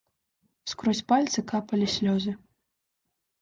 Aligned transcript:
Скрозь 0.71 1.01
пальцы 1.13 1.43
капалі 1.51 1.87
слёзы. 1.97 2.35